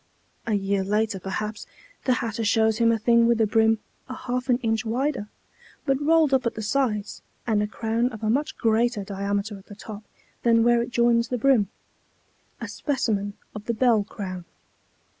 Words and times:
A 0.47 0.55
year 0.55 0.83
later, 0.83 1.19
perhaps, 1.19 1.67
the 2.05 2.13
hatter 2.13 2.43
shows 2.43 2.79
him 2.79 2.91
a 2.91 2.97
thing 2.97 3.27
with 3.27 3.39
a 3.39 3.45
brim 3.45 3.77
a 4.09 4.15
half 4.15 4.49
an 4.49 4.57
inch 4.63 4.83
wider, 4.83 5.29
but 5.85 6.01
rolled 6.01 6.33
up 6.33 6.47
at 6.47 6.55
the 6.55 6.63
sides, 6.63 7.21
and 7.45 7.61
a 7.61 7.67
crown 7.67 8.09
of 8.09 8.23
a 8.23 8.29
much 8.31 8.57
greater 8.57 9.03
diameter 9.03 9.59
at 9.59 9.67
the 9.67 9.75
top 9.75 10.03
than 10.41 10.63
where 10.63 10.81
it 10.81 10.89
joins 10.89 11.27
the 11.27 11.37
brim, 11.37 11.69
a 12.59 12.67
specimen 12.67 13.33
of 13.53 13.65
the 13.65 13.75
bell 13.75 14.03
crown. 14.03 14.45